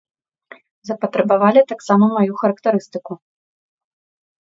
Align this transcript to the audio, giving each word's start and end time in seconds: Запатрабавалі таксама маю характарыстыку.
Запатрабавалі 0.91 1.61
таксама 1.73 2.05
маю 2.17 2.31
характарыстыку. 2.43 3.13